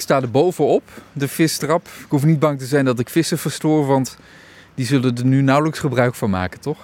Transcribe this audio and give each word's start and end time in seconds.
Ik 0.00 0.06
sta 0.06 0.20
er 0.20 0.30
bovenop, 0.30 0.82
de 1.12 1.28
vistrap. 1.28 1.86
Ik 1.86 2.06
hoef 2.08 2.24
niet 2.24 2.38
bang 2.38 2.58
te 2.58 2.64
zijn 2.64 2.84
dat 2.84 2.98
ik 2.98 3.08
vissen 3.08 3.38
verstoor, 3.38 3.86
want 3.86 4.16
die 4.74 4.86
zullen 4.86 5.16
er 5.16 5.24
nu 5.24 5.42
nauwelijks 5.42 5.78
gebruik 5.78 6.14
van 6.14 6.30
maken, 6.30 6.60
toch? 6.60 6.78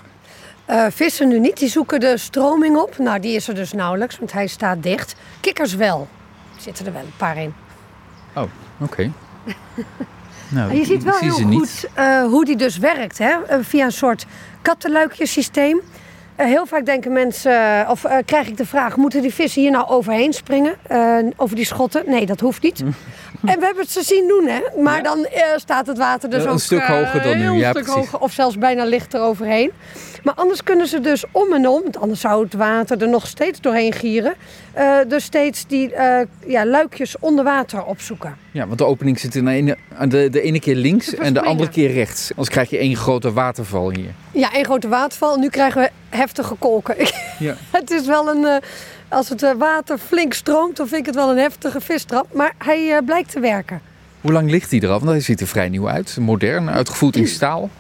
Uh, 0.70 0.86
vissen 0.90 1.28
nu 1.28 1.40
niet, 1.40 1.58
die 1.58 1.68
zoeken 1.68 2.00
de 2.00 2.18
stroming 2.18 2.76
op. 2.76 2.98
Nou, 2.98 3.20
die 3.20 3.34
is 3.34 3.48
er 3.48 3.54
dus 3.54 3.72
nauwelijks, 3.72 4.18
want 4.18 4.32
hij 4.32 4.46
staat 4.46 4.82
dicht. 4.82 5.14
Kikkers 5.40 5.74
wel. 5.74 6.08
Er 6.56 6.62
zitten 6.62 6.86
er 6.86 6.92
wel 6.92 7.02
een 7.02 7.16
paar 7.16 7.36
in. 7.36 7.54
Oh, 8.34 8.50
oké. 8.80 9.12
nou, 10.48 10.74
je 10.74 10.84
ziet 10.84 11.02
wel 11.02 11.18
heel 11.18 11.30
goed 11.30 11.88
uh, 11.98 12.24
hoe 12.24 12.44
die 12.44 12.56
dus 12.56 12.78
werkt, 12.78 13.18
hè? 13.18 13.36
Uh, 13.50 13.56
via 13.60 13.84
een 13.84 13.92
soort 13.92 14.26
kattenluikjesysteem. 14.62 15.76
Uh, 15.76 16.05
heel 16.36 16.66
vaak 16.66 16.86
denken 16.86 17.12
mensen, 17.12 17.86
of 17.90 18.04
krijg 18.24 18.48
ik 18.48 18.56
de 18.56 18.66
vraag: 18.66 18.96
moeten 18.96 19.22
die 19.22 19.34
vissen 19.34 19.62
hier 19.62 19.70
nou 19.70 19.88
overheen 19.88 20.32
springen? 20.32 20.74
over 21.36 21.56
die 21.56 21.64
schotten? 21.64 22.02
Nee, 22.06 22.26
dat 22.26 22.40
hoeft 22.40 22.62
niet. 22.62 22.80
en 22.80 23.58
we 23.58 23.64
hebben 23.64 23.82
het 23.82 23.90
ze 23.90 24.02
zien 24.02 24.28
doen, 24.28 24.46
hè? 24.46 24.82
Maar 24.82 25.02
dan 25.02 25.26
staat 25.56 25.86
het 25.86 25.98
water 25.98 26.30
dus 26.30 26.42
een 26.42 26.48
ook 26.48 26.54
een 26.54 26.60
stuk 26.60 26.82
hoger 26.82 27.22
dan 27.22 27.38
nu. 27.38 27.50
Ja, 27.50 27.68
een 27.68 27.74
stuk 27.74 27.94
hoger, 27.94 28.18
of 28.18 28.32
zelfs 28.32 28.58
bijna 28.58 28.84
lichter 28.84 29.20
overheen. 29.20 29.72
Maar 30.22 30.34
anders 30.34 30.62
kunnen 30.62 30.86
ze 30.86 31.00
dus 31.00 31.24
om 31.32 31.52
en 31.52 31.68
om, 31.68 31.82
want 31.82 31.98
anders 31.98 32.20
zou 32.20 32.44
het 32.44 32.54
water 32.54 33.02
er 33.02 33.08
nog 33.08 33.26
steeds 33.26 33.60
doorheen 33.60 33.92
gieren. 33.92 34.34
Dus 35.08 35.24
steeds 35.24 35.66
die 35.66 35.92
ja, 36.46 36.66
luikjes 36.66 37.18
onder 37.18 37.44
water 37.44 37.84
opzoeken. 37.84 38.36
Ja, 38.50 38.66
want 38.66 38.78
de 38.78 38.84
opening 38.84 39.18
zit 39.18 39.34
in 39.34 39.44
de 39.44 39.50
ene, 39.50 39.76
de, 40.08 40.28
de 40.30 40.40
ene 40.40 40.60
keer 40.60 40.74
links 40.74 41.14
en 41.14 41.34
de 41.34 41.42
andere 41.42 41.70
keer 41.70 41.92
rechts. 41.92 42.30
Anders 42.30 42.48
krijg 42.48 42.70
je 42.70 42.78
één 42.78 42.96
grote 42.96 43.32
waterval 43.32 43.90
hier. 43.90 44.10
Ja, 44.36 44.52
één 44.52 44.64
grote 44.64 44.88
waterval. 44.88 45.36
Nu 45.36 45.48
krijgen 45.48 45.80
we 45.80 45.90
heftige 46.16 46.54
kolken. 46.54 46.96
Ja. 47.38 47.56
het 47.70 47.90
is 47.90 48.06
wel 48.06 48.28
een. 48.28 48.42
Uh, 48.42 48.56
als 49.08 49.28
het 49.28 49.54
water 49.58 49.98
flink 49.98 50.32
stroomt, 50.32 50.76
dan 50.76 50.88
vind 50.88 51.00
ik 51.00 51.06
het 51.06 51.14
wel 51.14 51.30
een 51.30 51.38
heftige 51.38 51.80
vistrap. 51.80 52.26
Maar 52.32 52.54
hij 52.58 53.02
blijkt 53.04 53.30
te 53.30 53.40
werken. 53.40 53.80
Hoe 54.20 54.32
lang 54.32 54.50
ligt 54.50 54.70
hij 54.70 54.80
eraf? 54.80 54.98
Want 54.98 55.10
hij 55.10 55.20
ziet 55.20 55.40
er 55.40 55.46
vrij 55.46 55.68
nieuw 55.68 55.88
uit. 55.88 56.16
Modern, 56.20 56.70
uitgevoerd 56.70 57.16
in 57.16 57.28
staal. 57.28 57.70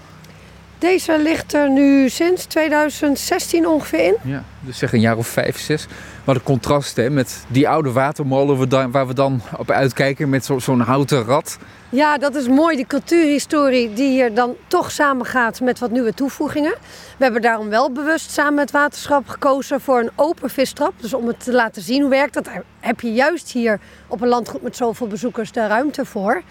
Deze 0.78 1.18
ligt 1.18 1.54
er 1.54 1.70
nu 1.70 2.08
sinds 2.08 2.44
2016 2.44 3.66
ongeveer 3.66 4.04
in. 4.04 4.16
Ja, 4.22 4.44
dus 4.60 4.78
zeg 4.78 4.92
een 4.92 5.00
jaar 5.00 5.16
of 5.16 5.26
vijf, 5.26 5.58
zes. 5.58 5.86
Wat 6.24 6.34
een 6.34 6.42
contrast 6.42 6.96
hè, 6.96 7.10
met 7.10 7.44
die 7.48 7.68
oude 7.68 7.92
watermolen 7.92 8.90
waar 8.90 9.06
we 9.06 9.14
dan 9.14 9.40
op 9.56 9.70
uitkijken 9.70 10.28
met 10.28 10.50
zo'n 10.56 10.80
houten 10.80 11.24
rad. 11.24 11.58
Ja, 11.88 12.18
dat 12.18 12.34
is 12.34 12.48
mooi, 12.48 12.76
die 12.76 12.86
cultuurhistorie 12.86 13.92
die 13.92 14.10
hier 14.10 14.34
dan 14.34 14.54
toch 14.66 14.90
samengaat 14.90 15.60
met 15.60 15.78
wat 15.78 15.90
nieuwe 15.90 16.14
toevoegingen. 16.14 16.74
We 17.16 17.24
hebben 17.24 17.42
daarom 17.42 17.68
wel 17.68 17.92
bewust 17.92 18.30
samen 18.30 18.54
met 18.54 18.70
waterschap 18.70 19.28
gekozen 19.28 19.80
voor 19.80 20.00
een 20.00 20.10
open 20.14 20.50
vistrap. 20.50 20.92
Dus 21.00 21.14
om 21.14 21.26
het 21.26 21.44
te 21.44 21.52
laten 21.52 21.82
zien 21.82 22.00
hoe 22.00 22.10
werkt 22.10 22.34
dat, 22.34 22.48
heb 22.80 23.00
je 23.00 23.12
juist 23.12 23.50
hier 23.52 23.80
op 24.06 24.20
een 24.20 24.28
landgoed 24.28 24.62
met 24.62 24.76
zoveel 24.76 25.06
bezoekers 25.06 25.52
de 25.52 25.66
ruimte 25.66 26.04
voor. 26.04 26.42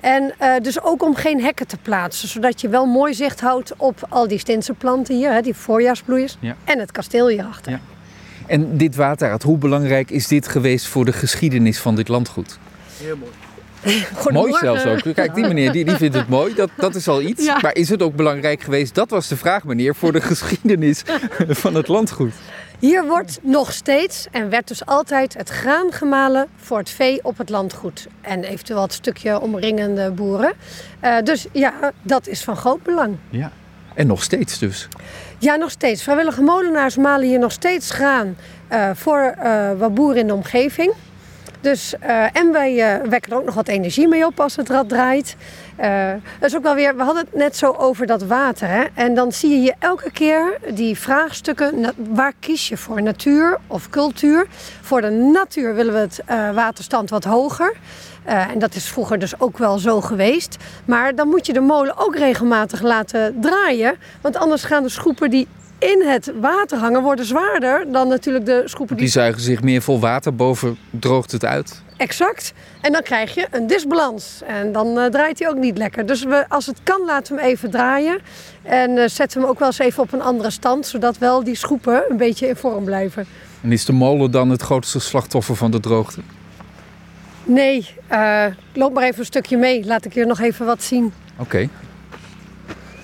En 0.00 0.32
uh, 0.42 0.54
dus 0.62 0.82
ook 0.82 1.02
om 1.02 1.14
geen 1.14 1.42
hekken 1.42 1.66
te 1.66 1.76
plaatsen, 1.82 2.28
zodat 2.28 2.60
je 2.60 2.68
wel 2.68 2.86
mooi 2.86 3.14
zicht 3.14 3.40
houdt 3.40 3.72
op 3.76 4.06
al 4.08 4.28
die 4.28 4.42
planten 4.78 5.16
hier, 5.16 5.32
hè, 5.32 5.40
die 5.40 5.54
voorjaarsbloeiers, 5.54 6.36
ja. 6.40 6.56
en 6.64 6.78
het 6.78 6.92
kasteel 6.92 7.28
hierachter. 7.28 7.72
Ja. 7.72 7.80
En 8.46 8.76
dit 8.76 8.96
waterraad, 8.96 9.42
hoe 9.42 9.58
belangrijk 9.58 10.10
is 10.10 10.26
dit 10.26 10.48
geweest 10.48 10.86
voor 10.86 11.04
de 11.04 11.12
geschiedenis 11.12 11.78
van 11.78 11.94
dit 11.94 12.08
landgoed? 12.08 12.58
Heel 13.02 13.16
mooi. 13.16 13.32
mooi 14.30 14.52
zelfs 14.60 14.86
ook. 14.86 15.14
Kijk, 15.14 15.34
die 15.34 15.46
meneer 15.46 15.72
die, 15.72 15.84
die 15.84 15.96
vindt 15.96 16.16
het 16.16 16.28
mooi. 16.28 16.54
Dat, 16.54 16.70
dat 16.76 16.94
is 16.94 17.08
al 17.08 17.22
iets. 17.22 17.46
Maar 17.62 17.74
is 17.74 17.88
het 17.88 18.02
ook 18.02 18.16
belangrijk 18.16 18.62
geweest? 18.62 18.94
Dat 18.94 19.10
was 19.10 19.28
de 19.28 19.36
vraag, 19.36 19.64
meneer, 19.64 19.94
voor 19.94 20.12
de 20.12 20.20
geschiedenis 20.32 21.02
van 21.48 21.74
het 21.74 21.88
landgoed. 21.88 22.32
Hier 22.80 23.06
wordt 23.06 23.38
nog 23.42 23.72
steeds 23.72 24.26
en 24.30 24.50
werd 24.50 24.68
dus 24.68 24.86
altijd 24.86 25.34
het 25.34 25.48
graan 25.48 25.92
gemalen 25.92 26.48
voor 26.56 26.78
het 26.78 26.90
vee 26.90 27.24
op 27.24 27.38
het 27.38 27.48
landgoed. 27.48 28.06
En 28.20 28.44
eventueel 28.44 28.82
het 28.82 28.92
stukje 28.92 29.40
omringende 29.40 30.10
boeren. 30.10 30.52
Uh, 31.04 31.18
dus 31.22 31.46
ja, 31.52 31.72
dat 32.02 32.26
is 32.26 32.44
van 32.44 32.56
groot 32.56 32.82
belang. 32.82 33.16
Ja, 33.28 33.52
en 33.94 34.06
nog 34.06 34.22
steeds 34.22 34.58
dus. 34.58 34.88
Ja, 35.38 35.56
nog 35.56 35.70
steeds. 35.70 36.02
Vrijwillige 36.02 36.42
molenaars 36.42 36.96
malen 36.96 37.28
hier 37.28 37.38
nog 37.38 37.52
steeds 37.52 37.90
graan 37.90 38.36
uh, 38.72 38.90
voor 38.94 39.34
uh, 39.42 39.72
wat 39.78 39.94
boeren 39.94 40.20
in 40.20 40.26
de 40.26 40.34
omgeving. 40.34 40.92
Dus, 41.60 41.94
uh, 42.02 42.36
en 42.36 42.52
wij 42.52 43.00
wekken 43.08 43.32
er 43.32 43.38
ook 43.38 43.44
nog 43.44 43.54
wat 43.54 43.68
energie 43.68 44.08
mee 44.08 44.26
op 44.26 44.40
als 44.40 44.56
het 44.56 44.68
rad 44.68 44.88
draait. 44.88 45.36
Uh, 45.80 46.12
dat 46.38 46.50
is 46.50 46.56
ook 46.56 46.62
wel 46.62 46.74
weer, 46.74 46.96
we 46.96 47.02
hadden 47.02 47.24
het 47.24 47.34
net 47.34 47.56
zo 47.56 47.72
over 47.72 48.06
dat 48.06 48.22
water. 48.22 48.68
Hè? 48.68 48.84
En 48.94 49.14
dan 49.14 49.32
zie 49.32 49.60
je 49.60 49.74
elke 49.78 50.10
keer 50.10 50.58
die 50.74 50.98
vraagstukken. 50.98 51.94
Waar 51.96 52.32
kies 52.40 52.68
je 52.68 52.76
voor? 52.76 53.02
Natuur 53.02 53.58
of 53.66 53.90
cultuur? 53.90 54.46
Voor 54.80 55.00
de 55.00 55.10
natuur 55.10 55.74
willen 55.74 55.92
we 55.92 55.98
het 55.98 56.22
waterstand 56.54 57.10
wat 57.10 57.24
hoger. 57.24 57.76
En 58.24 58.58
dat 58.58 58.74
is 58.74 58.88
vroeger 58.88 59.18
dus 59.18 59.40
ook 59.40 59.58
wel 59.58 59.78
zo 59.78 60.00
geweest. 60.00 60.56
Maar 60.84 61.14
dan 61.14 61.28
moet 61.28 61.46
je 61.46 61.52
de 61.52 61.60
molen 61.60 61.96
ook 61.96 62.16
regelmatig 62.16 62.82
laten 62.82 63.40
draaien. 63.40 63.94
Want 64.20 64.36
anders 64.36 64.64
gaan 64.64 64.82
de 64.82 64.88
schoepen 64.88 65.30
die 65.30 65.48
in 65.80 66.02
het 66.06 66.32
water 66.40 66.78
hangen 66.78 67.02
worden 67.02 67.24
zwaarder 67.24 67.92
dan 67.92 68.08
natuurlijk 68.08 68.46
de 68.46 68.62
schoepen 68.64 68.96
die... 68.96 69.04
Die 69.04 69.14
zuigen 69.14 69.42
zich 69.42 69.62
meer 69.62 69.82
vol 69.82 70.00
water, 70.00 70.34
boven 70.34 70.78
droogt 70.90 71.32
het 71.32 71.44
uit. 71.44 71.82
Exact. 71.96 72.52
En 72.80 72.92
dan 72.92 73.02
krijg 73.02 73.34
je 73.34 73.46
een 73.50 73.66
disbalans. 73.66 74.40
En 74.46 74.72
dan 74.72 74.98
uh, 74.98 75.06
draait 75.06 75.38
hij 75.38 75.48
ook 75.48 75.56
niet 75.56 75.78
lekker. 75.78 76.06
Dus 76.06 76.24
we, 76.24 76.44
als 76.48 76.66
het 76.66 76.80
kan, 76.82 77.04
laten 77.06 77.34
we 77.34 77.40
hem 77.40 77.50
even 77.50 77.70
draaien. 77.70 78.18
En 78.62 78.90
uh, 78.90 79.04
zetten 79.06 79.38
we 79.38 79.40
hem 79.40 79.52
ook 79.52 79.58
wel 79.58 79.68
eens 79.68 79.78
even 79.78 80.02
op 80.02 80.12
een 80.12 80.22
andere 80.22 80.50
stand. 80.50 80.86
Zodat 80.86 81.18
wel 81.18 81.44
die 81.44 81.54
schoepen 81.54 82.02
een 82.08 82.16
beetje 82.16 82.48
in 82.48 82.56
vorm 82.56 82.84
blijven. 82.84 83.26
En 83.62 83.72
is 83.72 83.84
de 83.84 83.92
molen 83.92 84.30
dan 84.30 84.50
het 84.50 84.62
grootste 84.62 85.00
slachtoffer 85.00 85.56
van 85.56 85.70
de 85.70 85.80
droogte? 85.80 86.20
Nee, 87.44 87.88
uh, 88.12 88.44
loop 88.72 88.94
maar 88.94 89.04
even 89.04 89.18
een 89.18 89.24
stukje 89.24 89.56
mee. 89.56 89.86
Laat 89.86 90.04
ik 90.04 90.14
je 90.14 90.24
nog 90.24 90.40
even 90.40 90.66
wat 90.66 90.82
zien. 90.82 91.12
Oké. 91.32 91.42
Okay. 91.42 91.68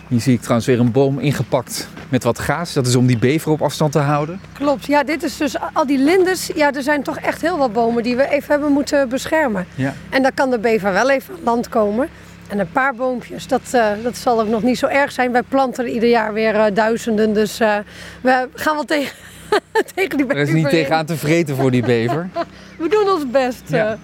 Hier 0.09 0.21
zie 0.21 0.35
ik 0.35 0.41
trouwens 0.41 0.67
weer 0.67 0.81
een 0.81 0.93
boom 0.93 1.19
ingepakt 1.19 1.89
met 2.09 2.25
wat 2.25 2.39
gaas. 2.39 2.73
Dat 2.73 2.87
is 2.87 2.97
om 2.97 3.07
die 3.07 3.19
bever 3.19 3.51
op 3.51 3.63
afstand 3.63 3.93
te 3.93 3.99
houden. 3.99 4.41
Klopt, 4.53 4.87
ja, 4.87 5.05
dit 5.05 5.23
is 5.23 5.37
dus 5.37 5.57
al 5.73 5.87
die 5.87 5.99
linders. 5.99 6.51
Ja, 6.55 6.73
er 6.73 6.83
zijn 6.83 7.03
toch 7.03 7.19
echt 7.19 7.41
heel 7.41 7.59
wat 7.59 7.73
bomen 7.73 8.03
die 8.03 8.17
we 8.17 8.29
even 8.29 8.51
hebben 8.51 8.73
moeten 8.73 9.09
beschermen. 9.09 9.67
Ja. 9.75 9.95
En 10.11 10.23
dan 10.23 10.35
kan 10.35 10.51
de 10.51 10.59
bever 10.59 10.93
wel 10.93 11.11
even 11.11 11.35
aan 11.35 11.41
land 11.45 11.69
komen. 11.69 12.09
En 12.49 12.59
een 12.59 12.71
paar 12.73 12.95
boompjes, 12.95 13.47
dat, 13.47 13.63
uh, 13.75 13.91
dat 14.03 14.17
zal 14.17 14.41
ook 14.41 14.49
nog 14.49 14.63
niet 14.63 14.79
zo 14.79 14.87
erg 14.87 15.13
zijn. 15.13 15.33
Wij 15.33 15.43
planten 15.43 15.85
er 15.85 15.91
ieder 15.91 16.09
jaar 16.09 16.33
weer 16.33 16.55
uh, 16.55 16.65
duizenden, 16.75 17.33
dus 17.33 17.61
uh, 17.61 17.77
we 18.21 18.49
gaan 18.55 18.75
wel 18.75 18.85
tegen, 18.85 19.17
tegen 19.95 20.17
die 20.17 20.27
bever 20.27 20.43
Er 20.43 20.49
is 20.49 20.55
niet 20.55 20.69
tegenaan 20.69 21.07
te 21.07 21.17
vreten 21.17 21.57
voor 21.57 21.71
die 21.71 21.83
bever. 21.83 22.29
we 22.79 22.89
doen 22.89 23.15
ons 23.15 23.31
best. 23.31 23.63
Ja. 23.67 23.99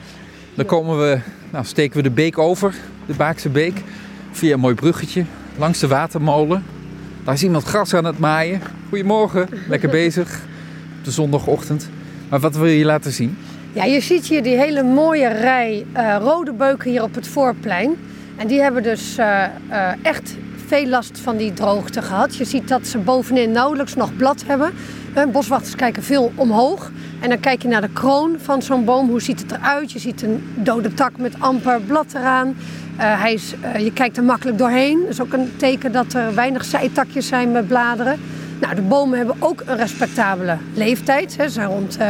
Dan 0.54 0.64
komen 0.64 0.98
we, 0.98 1.18
nou, 1.50 1.64
steken 1.64 1.96
we 1.96 2.02
de 2.02 2.10
beek 2.10 2.38
over, 2.38 2.74
de 3.06 3.14
Baakse 3.14 3.48
beek, 3.48 3.82
via 4.32 4.52
een 4.52 4.60
mooi 4.60 4.74
bruggetje 4.74 5.24
langs 5.56 5.78
de 5.78 5.88
watermolen. 5.88 6.64
Daar 7.24 7.34
is 7.34 7.42
iemand 7.42 7.64
gras 7.64 7.94
aan 7.94 8.04
het 8.04 8.18
maaien. 8.18 8.60
Goedemorgen, 8.88 9.48
lekker 9.68 9.90
bezig 10.00 10.40
op 10.98 11.04
de 11.04 11.10
zondagochtend. 11.10 11.88
Maar 12.28 12.40
wat 12.40 12.56
wil 12.56 12.66
je 12.66 12.84
laten 12.84 13.12
zien? 13.12 13.36
Ja, 13.72 13.84
je 13.84 14.00
ziet 14.00 14.26
hier 14.26 14.42
die 14.42 14.56
hele 14.56 14.82
mooie 14.82 15.28
rij 15.28 15.86
uh, 15.96 16.16
rode 16.20 16.52
beuken 16.52 16.90
hier 16.90 17.02
op 17.02 17.14
het 17.14 17.28
voorplein. 17.28 17.96
En 18.36 18.46
die 18.46 18.60
hebben 18.60 18.82
dus 18.82 19.18
uh, 19.18 19.44
uh, 19.70 19.88
echt 20.02 20.36
veel 20.66 20.86
last 20.86 21.18
van 21.18 21.36
die 21.36 21.52
droogte 21.52 22.02
gehad. 22.02 22.36
Je 22.36 22.44
ziet 22.44 22.68
dat 22.68 22.86
ze 22.86 22.98
bovenin 22.98 23.52
nauwelijks 23.52 23.94
nog 23.94 24.16
blad 24.16 24.44
hebben. 24.46 24.72
Boswachters 25.32 25.76
kijken 25.76 26.02
veel 26.02 26.32
omhoog. 26.34 26.90
En 27.20 27.28
dan 27.28 27.40
kijk 27.40 27.62
je 27.62 27.68
naar 27.68 27.80
de 27.80 27.92
kroon 27.92 28.36
van 28.38 28.62
zo'n 28.62 28.84
boom. 28.84 29.08
Hoe 29.08 29.22
ziet 29.22 29.40
het 29.40 29.52
eruit? 29.52 29.92
Je 29.92 29.98
ziet 29.98 30.22
een 30.22 30.44
dode 30.54 30.94
tak 30.94 31.18
met 31.18 31.34
amper 31.38 31.80
blad 31.80 32.14
eraan. 32.14 32.56
Is, 33.32 33.54
uh, 33.64 33.78
je 33.78 33.92
kijkt 33.92 34.16
er 34.16 34.22
makkelijk 34.22 34.58
doorheen. 34.58 35.00
Dat 35.00 35.08
is 35.08 35.20
ook 35.20 35.32
een 35.32 35.52
teken 35.56 35.92
dat 35.92 36.12
er 36.12 36.34
weinig 36.34 36.64
zijtakjes 36.64 37.26
zijn 37.26 37.52
met 37.52 37.68
bladeren. 37.68 38.20
Nou, 38.60 38.74
de 38.74 38.82
bomen 38.82 39.18
hebben 39.18 39.36
ook 39.38 39.62
een 39.66 39.76
respectabele 39.76 40.56
leeftijd. 40.74 41.32
Ze 41.32 41.48
zijn 41.48 41.68
rond 41.68 41.98
uh, 42.00 42.06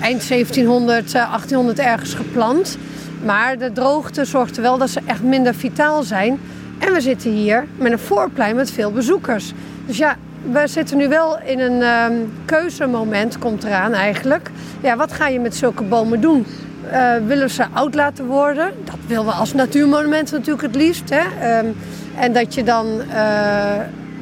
eind 0.00 0.28
1700, 0.28 1.12
1800 1.12 1.78
ergens 1.78 2.14
geplant. 2.14 2.78
Maar 3.24 3.58
de 3.58 3.72
droogte 3.72 4.24
zorgt 4.24 4.56
er 4.56 4.62
wel 4.62 4.78
dat 4.78 4.90
ze 4.90 5.00
echt 5.06 5.22
minder 5.22 5.54
vitaal 5.54 6.02
zijn. 6.02 6.40
En 6.78 6.92
we 6.92 7.00
zitten 7.00 7.30
hier 7.30 7.66
met 7.76 7.92
een 7.92 7.98
voorplein 7.98 8.56
met 8.56 8.70
veel 8.70 8.92
bezoekers. 8.92 9.52
Dus 9.86 9.96
ja, 9.96 10.16
we 10.52 10.66
zitten 10.66 10.96
nu 10.96 11.08
wel 11.08 11.38
in 11.38 11.60
een 11.60 11.82
um, 11.82 12.32
keuzemoment, 12.44 13.38
komt 13.38 13.64
eraan 13.64 13.92
eigenlijk. 13.92 14.50
Ja, 14.80 14.96
wat 14.96 15.12
ga 15.12 15.28
je 15.28 15.40
met 15.40 15.54
zulke 15.54 15.82
bomen 15.82 16.20
doen? 16.20 16.46
Uh, 16.92 17.26
willen 17.26 17.50
ze 17.50 17.64
oud 17.72 17.94
laten 17.94 18.26
worden? 18.26 18.70
Dat 18.84 18.96
willen 19.06 19.24
we 19.24 19.30
als 19.30 19.52
natuurmonument 19.52 20.30
natuurlijk 20.30 20.62
het 20.62 20.74
liefst. 20.74 21.10
Hè? 21.10 21.58
Um, 21.58 21.76
en 22.18 22.32
dat 22.32 22.54
je 22.54 22.62
dan 22.62 22.86
uh, 22.86 23.04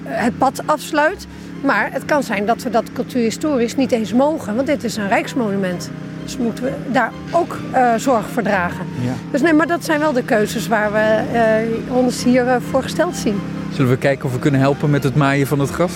het 0.04 0.38
pad 0.38 0.62
afsluit. 0.66 1.26
Maar 1.62 1.88
het 1.92 2.04
kan 2.04 2.22
zijn 2.22 2.46
dat 2.46 2.62
we 2.62 2.70
dat 2.70 2.92
cultuurhistorisch 2.92 3.76
niet 3.76 3.92
eens 3.92 4.12
mogen, 4.12 4.54
want 4.54 4.66
dit 4.66 4.84
is 4.84 4.96
een 4.96 5.08
rijksmonument. 5.08 5.90
Dus 6.22 6.36
moeten 6.36 6.64
we 6.64 6.72
daar 6.92 7.12
ook 7.30 7.58
uh, 7.74 7.94
zorg 7.96 8.26
voor 8.28 8.42
dragen. 8.42 8.86
Ja. 9.00 9.12
Dus 9.30 9.40
nee, 9.40 9.52
maar 9.52 9.66
dat 9.66 9.84
zijn 9.84 10.00
wel 10.00 10.12
de 10.12 10.24
keuzes 10.24 10.68
waar 10.68 10.92
we 10.92 11.80
ons 11.88 12.24
hier 12.24 12.60
voorgesteld 12.70 13.16
zien. 13.16 13.40
Zullen 13.72 13.90
we 13.90 13.96
kijken 13.96 14.24
of 14.24 14.32
we 14.32 14.38
kunnen 14.38 14.60
helpen 14.60 14.90
met 14.90 15.04
het 15.04 15.14
maaien 15.14 15.46
van 15.46 15.58
het 15.58 15.70
gras? 15.70 15.92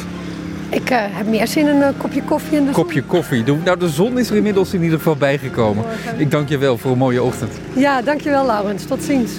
Ik 0.74 0.90
uh, 0.90 0.96
heb 1.00 1.26
meer 1.26 1.46
zin 1.48 1.66
in 1.68 1.80
een 1.80 1.96
kopje 1.96 2.22
koffie 2.22 2.56
in 2.56 2.64
de 2.64 2.70
Kopje 2.70 3.00
zon. 3.00 3.08
koffie. 3.08 3.44
Nou, 3.64 3.78
de 3.78 3.88
zon 3.88 4.18
is 4.18 4.30
er 4.30 4.36
inmiddels 4.36 4.74
in 4.74 4.82
ieder 4.82 4.98
geval 4.98 5.16
bijgekomen. 5.16 5.84
Ik 6.16 6.30
dank 6.30 6.48
je 6.48 6.58
wel 6.58 6.78
voor 6.78 6.90
een 6.92 6.98
mooie 6.98 7.22
ochtend. 7.22 7.52
Ja, 7.72 8.02
dankjewel 8.02 8.46
Laurens. 8.46 8.84
Tot 8.84 9.02
ziens. 9.02 9.30